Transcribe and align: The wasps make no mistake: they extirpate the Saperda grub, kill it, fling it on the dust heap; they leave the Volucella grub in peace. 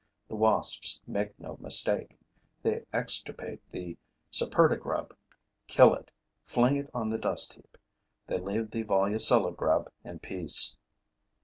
The 0.29 0.35
wasps 0.35 0.99
make 1.05 1.39
no 1.39 1.57
mistake: 1.61 2.17
they 2.63 2.85
extirpate 2.91 3.61
the 3.69 3.99
Saperda 4.31 4.75
grub, 4.75 5.15
kill 5.67 5.93
it, 5.93 6.09
fling 6.43 6.75
it 6.75 6.89
on 6.91 7.11
the 7.11 7.19
dust 7.19 7.53
heap; 7.53 7.77
they 8.25 8.39
leave 8.39 8.71
the 8.71 8.81
Volucella 8.83 9.55
grub 9.55 9.91
in 10.03 10.17
peace. 10.17 10.75